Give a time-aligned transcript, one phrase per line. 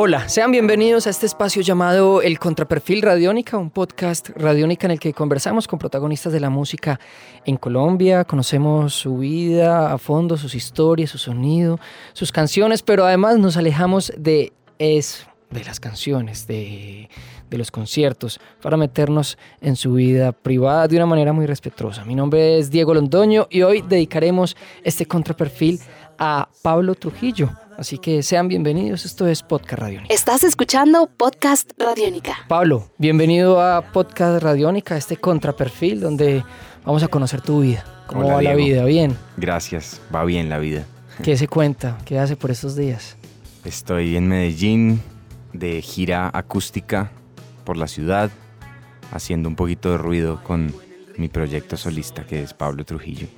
[0.00, 5.00] Hola, sean bienvenidos a este espacio llamado El Contraperfil Radiónica, un podcast radiónica en el
[5.00, 7.00] que conversamos con protagonistas de la música
[7.44, 11.80] en Colombia, conocemos su vida a fondo, sus historias, su sonido,
[12.12, 17.08] sus canciones, pero además nos alejamos de eso, de las canciones, de,
[17.50, 22.04] de los conciertos, para meternos en su vida privada de una manera muy respetuosa.
[22.04, 25.80] Mi nombre es Diego Londoño y hoy dedicaremos este contraperfil
[26.20, 27.50] a Pablo Trujillo.
[27.78, 30.12] Así que sean bienvenidos, esto es Podcast Radiónica.
[30.12, 32.38] Estás escuchando Podcast Radiónica.
[32.48, 36.42] Pablo, bienvenido a Podcast Radiónica, este contraperfil donde
[36.84, 37.84] vamos a conocer tu vida.
[38.08, 38.84] ¿Cómo Hola, va la vida?
[38.84, 39.16] ¿Bien?
[39.36, 40.86] Gracias, va bien la vida.
[41.22, 41.96] ¿Qué se cuenta?
[42.04, 43.16] ¿Qué hace por estos días?
[43.64, 45.00] Estoy en Medellín
[45.52, 47.12] de gira acústica
[47.62, 48.28] por la ciudad,
[49.12, 50.74] haciendo un poquito de ruido con
[51.16, 53.28] mi proyecto solista que es Pablo Trujillo.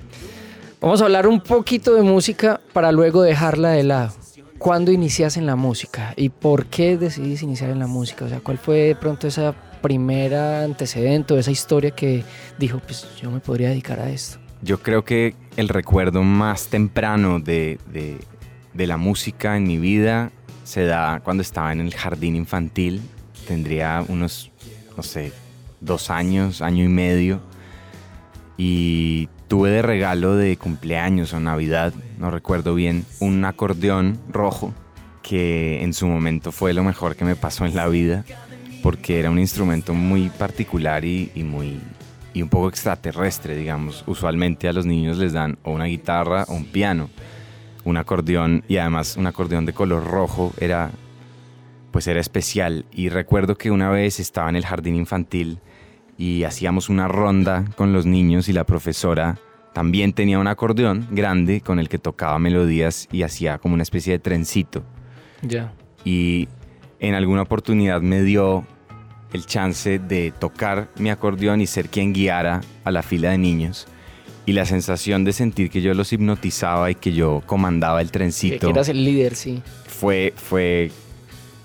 [0.81, 4.20] Vamos a hablar un poquito de música para luego dejarla de lado.
[4.61, 8.25] ¿Cuándo inicias en la música y por qué decidís iniciar en la música?
[8.25, 12.23] O sea, ¿cuál fue de pronto esa primera antecedente o esa historia que
[12.59, 14.37] dijo, pues yo me podría dedicar a esto?
[14.61, 18.19] Yo creo que el recuerdo más temprano de, de-
[18.75, 20.31] de la música en mi vida
[20.63, 23.01] se da cuando estaba en el jardín infantil.
[23.47, 24.51] Tendría unos,
[24.95, 25.33] no sé,
[25.79, 27.41] dos años, año y medio.
[28.59, 34.73] Y tuve de regalo de cumpleaños o Navidad, no recuerdo bien, un acordeón rojo
[35.21, 38.23] que en su momento fue lo mejor que me pasó en la vida
[38.81, 41.81] porque era un instrumento muy particular y, muy
[42.33, 44.05] y un poco extraterrestre, digamos.
[44.07, 47.09] Usualmente a los niños les dan o una guitarra o un piano,
[47.83, 50.91] un acordeón y además un acordeón de color rojo era
[51.91, 55.59] pues era especial y recuerdo que una vez estaba en el jardín infantil
[56.21, 59.39] y hacíamos una ronda con los niños y la profesora
[59.73, 64.13] también tenía un acordeón grande con el que tocaba melodías y hacía como una especie
[64.13, 64.83] de trencito
[65.41, 65.73] Ya.
[66.05, 66.47] y
[66.99, 68.63] en alguna oportunidad me dio
[69.33, 73.87] el chance de tocar mi acordeón y ser quien guiara a la fila de niños.
[74.45, 78.67] Y la sensación de sentir que yo los hipnotizaba y que yo comandaba el trencito
[78.67, 79.63] que eras el líder, sí.
[79.87, 80.91] fue, fue,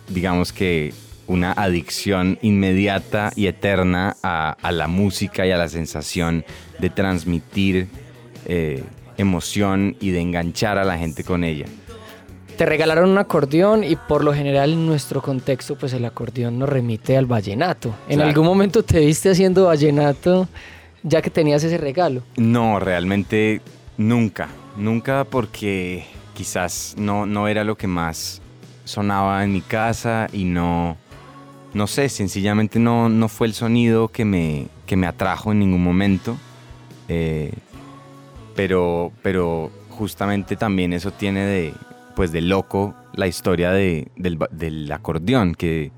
[0.09, 0.95] digamos que,
[1.27, 6.45] una adicción inmediata y eterna a, a la música y a la sensación
[6.79, 7.89] de transmitir
[8.47, 8.85] eh,
[9.17, 11.67] emoción y de enganchar a la gente con ella.
[12.57, 16.69] Te regalaron un acordeón y por lo general en nuestro contexto pues el acordeón nos
[16.69, 17.95] remite al vallenato.
[18.09, 18.29] ¿En Claro.
[18.31, 20.49] algún momento te viste haciendo vallenato
[21.03, 22.23] ya que tenías ese regalo?
[22.37, 23.61] No, realmente
[23.99, 24.49] nunca.
[24.77, 28.41] Nunca porque quizás no, no era lo que más
[28.85, 30.97] sonaba en mi casa y no,
[31.77, 35.83] no sé, sencillamente no, no fue el sonido que me, que me atrajo en ningún
[35.85, 36.37] momento.
[37.09, 37.53] Eh,
[38.55, 41.75] pero, pero justamente también eso tiene de,
[42.15, 45.93] pues de loco la historia de- del, del acordeón, que,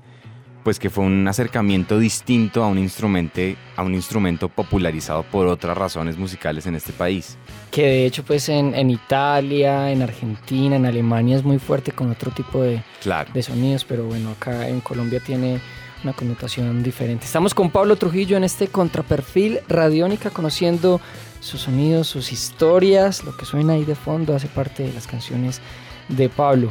[0.63, 3.41] pues que fue un acercamiento distinto a un instrumento,
[3.75, 7.37] a un instrumento popularizado por otras razones musicales en este país.
[7.71, 12.11] Que de hecho pues en, en Italia, en Argentina, en Alemania es muy fuerte con
[12.11, 13.31] otro tipo de, Claro.
[13.33, 15.59] de sonidos, pero bueno, acá en Colombia tiene
[16.03, 17.25] una connotación diferente.
[17.25, 21.01] Estamos con Pablo Trujillo en este contraperfil radiónica, conociendo
[21.41, 25.61] sus sonidos, sus historias, lo que suena ahí de fondo hace parte de las canciones
[26.09, 26.69] de Pablo.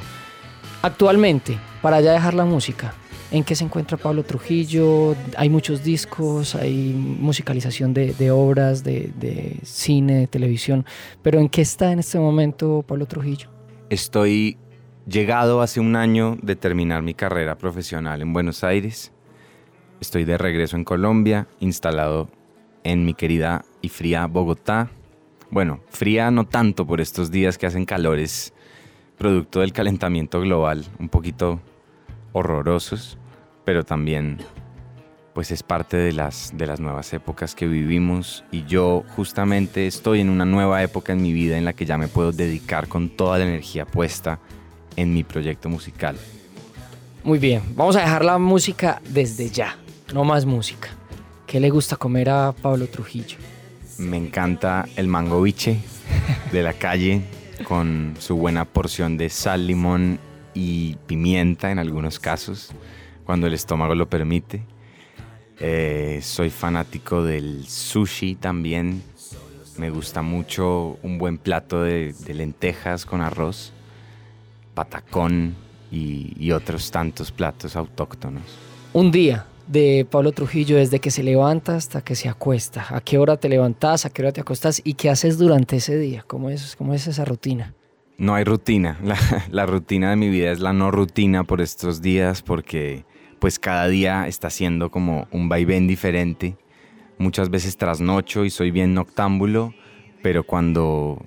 [0.82, 2.94] Actualmente, para ya dejar la música,
[3.30, 5.14] ¿en qué se encuentra Pablo Trujillo?
[5.36, 10.84] Hay muchos discos, hay musicalización de, obras, de, de cine, de televisión,
[11.22, 13.50] pero ¿en qué está en este momento Pablo Trujillo?
[13.90, 14.58] Estoy
[15.06, 19.12] llegado hace un año de terminar mi carrera profesional en Buenos Aires.
[20.00, 22.28] Estoy de regreso en Colombia, instalado
[22.84, 24.90] en mi querida y fría Bogotá.
[25.50, 28.52] Bueno, fría no tanto por estos días que hacen calores,
[29.16, 31.60] producto del calentamiento global, un poquito
[32.32, 33.18] horrorosos,
[33.68, 34.38] pero también
[35.34, 40.22] pues es parte de las, de las nuevas épocas que vivimos y yo justamente estoy
[40.22, 43.10] en una nueva época en mi vida en la que ya me puedo dedicar con
[43.10, 44.38] toda la energía puesta
[44.96, 46.16] en mi proyecto musical.
[47.22, 49.76] Muy bien, vamos a dejar la música desde ya,
[50.14, 50.88] no más música.
[51.46, 53.36] ¿Qué le gusta comer a Pablo Trujillo?
[53.98, 55.78] Me encanta el mango biche
[56.52, 57.20] de la calle
[57.64, 60.18] con su buena porción de sal, limón
[60.54, 62.72] y pimienta en algunos casos,
[63.28, 64.62] cuando el estómago lo permite.
[65.60, 69.02] Eh, soy fanático del sushi también.
[69.76, 73.74] Me gusta mucho un buen plato de, de lentejas con arroz,
[74.72, 75.56] patacón
[75.92, 78.44] y, y otros tantos platos autóctonos.
[78.94, 82.86] Un día de Pablo Trujillo desde que se levanta hasta que se acuesta.
[82.88, 84.06] ¿A qué hora te levantas?
[84.06, 84.80] ¿A qué hora te acostas?
[84.84, 86.24] ¿Y qué haces durante ese día?
[86.26, 87.74] ¿Cómo es, cómo es esa rutina?
[88.16, 88.98] No hay rutina.
[89.04, 89.18] La,
[89.50, 93.04] la rutina de mi vida es la no rutina por estos días porque
[93.38, 96.56] pues cada día está siendo como un vaivén diferente.
[97.18, 99.74] Muchas veces trasnocho y soy bien noctámbulo,
[100.22, 101.24] pero cuando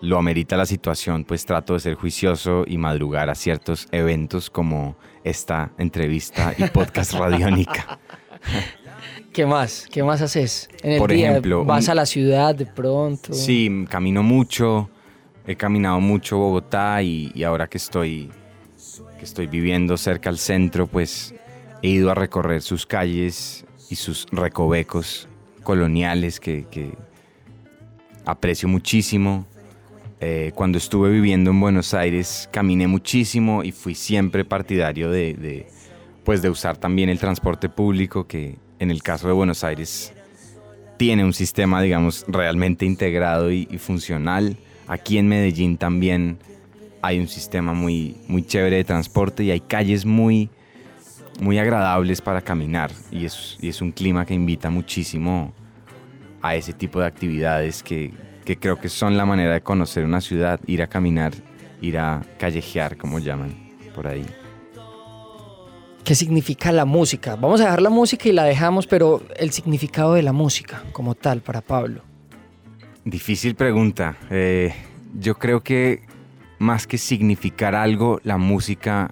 [0.00, 4.96] lo amerita la situación, pues trato de ser juicioso y madrugar a ciertos eventos como
[5.22, 8.00] esta entrevista y podcast radiónica.
[9.32, 9.86] ¿Qué más?
[9.90, 10.68] ¿Qué más haces?
[10.82, 13.32] En el Por día, ejemplo, ¿Vas un- a la ciudad de pronto?
[13.32, 14.90] Sí, camino mucho,
[15.46, 18.30] he caminado mucho Bogotá y, y ahora que estoy,
[19.24, 21.34] estoy viviendo cerca al centro, pues
[21.82, 25.28] he ido a recorrer sus calles y sus recovecos
[25.62, 26.94] coloniales que,
[28.24, 29.46] aprecio muchísimo.
[30.20, 35.66] Eh, cuando estuve viviendo en Buenos Aires caminé muchísimo y fui siempre partidario de,
[36.22, 40.12] pues de usar también el transporte público que en el caso de Buenos Aires
[40.96, 44.56] tiene un sistema, digamos, realmente integrado y funcional.
[44.86, 46.38] Aquí en Medellín también
[47.02, 50.48] hay un sistema muy, muy chévere de transporte y hay calles muy,
[51.40, 52.92] muy agradables para caminar.
[53.10, 55.52] Y es, y es un clima que invita muchísimo
[56.40, 58.12] a ese tipo de actividades que,
[58.44, 61.32] que creo que son la manera de conocer una ciudad, ir a caminar,
[61.80, 63.52] ir a callejear, como llaman
[63.94, 64.24] por ahí.
[66.04, 67.36] ¿Qué significa la música?
[67.36, 71.14] Vamos a dejar la música y la dejamos, pero el significado de la música como
[71.14, 72.02] tal para Pablo.
[73.04, 74.16] Difícil pregunta.
[74.30, 74.72] Eh,
[75.18, 76.02] yo creo que
[76.62, 79.10] más que significar algo, la música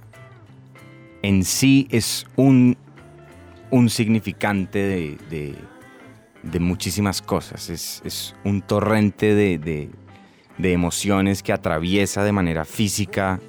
[1.23, 2.77] en sí es un,
[3.71, 7.69] un significante de, de- muchísimas cosas.
[7.69, 9.91] Es, es un torrente de, de-
[10.59, 13.41] de emociones que atraviesa de manera física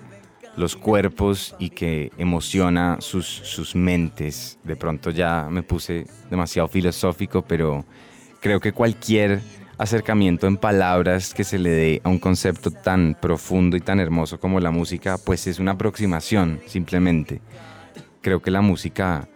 [0.57, 4.59] los cuerpos y que emociona sus, sus mentes.
[4.63, 7.85] De pronto ya me puse demasiado filosófico, pero
[8.41, 9.41] creo que cualquier
[9.81, 14.39] acercamiento en palabras que se le dé a un concepto tan profundo y tan hermoso
[14.39, 17.41] como la música, pues es una aproximación simplemente.
[18.21, 19.27] Creo que la música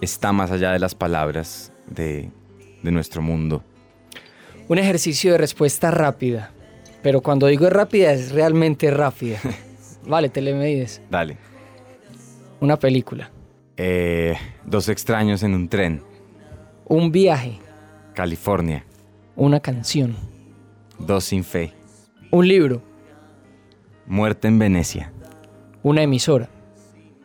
[0.00, 2.30] está más allá de las palabras de,
[2.82, 3.62] de nuestro mundo.
[4.66, 6.50] Un ejercicio de respuesta rápida,
[7.02, 9.38] pero cuando digo rápida es realmente rápida.
[10.06, 11.02] Vale, te le medides.
[11.10, 11.36] Dale.
[12.60, 13.30] Una película,
[13.76, 16.02] Eh, dos extraños en un tren,
[16.86, 17.58] un viaje,
[18.14, 18.84] California.
[19.36, 20.16] Una canción,
[20.98, 21.72] Dos sin fe.
[22.30, 22.82] un libro,
[24.06, 25.12] Muerte en Venecia.
[25.82, 26.48] una emisora.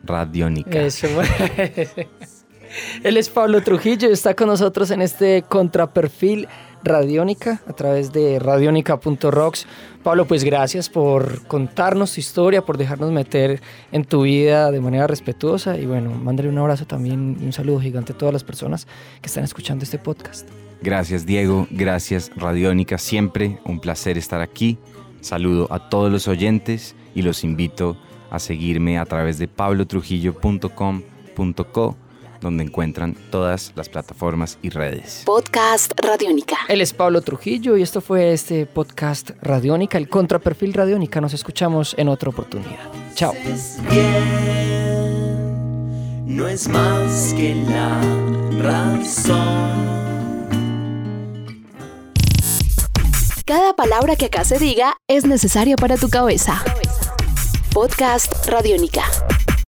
[0.02, 0.80] Radiónica.
[0.80, 1.06] Eso.
[3.02, 6.48] Él es Pablo Trujillo y está con nosotros en este contraperfil
[6.82, 9.66] Radiónica a través de radionica.rocks.
[10.02, 13.60] Pablo, pues gracias por contarnos tu historia, por dejarnos meter
[13.92, 17.80] en tu vida de manera respetuosa y bueno, mándale un abrazo también y un saludo
[17.80, 18.86] gigante a todas las personas
[19.20, 20.48] que están escuchando este podcast.
[20.82, 24.78] Gracias Diego, gracias Radiónica, siempre un placer estar aquí.
[25.20, 27.98] Saludo a todos los oyentes y los invito
[28.30, 31.96] a seguirme a través de pablotrujillo.com.co
[32.40, 35.22] donde encuentran todas las plataformas y redes.
[35.26, 36.56] Podcast Radiónica.
[36.68, 41.20] Él es Pablo Trujillo y esto fue este podcast Radiónica, el contraperfil Radiónica.
[41.20, 42.90] Nos escuchamos en otra oportunidad.
[43.14, 43.32] Chao.
[43.90, 45.26] bien,
[46.26, 48.00] no es más que la
[48.62, 50.00] razón.
[53.44, 56.62] Cada palabra que acá se diga es necesaria para tu cabeza.
[57.72, 59.02] Podcast Radiónica.